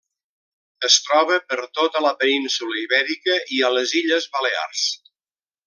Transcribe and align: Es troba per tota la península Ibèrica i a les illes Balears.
Es 0.87 0.95
troba 1.07 1.37
per 1.51 1.59
tota 1.79 2.01
la 2.07 2.13
península 2.23 2.81
Ibèrica 2.85 3.37
i 3.59 3.63
a 3.69 3.73
les 3.77 3.95
illes 4.03 4.29
Balears. 4.39 4.91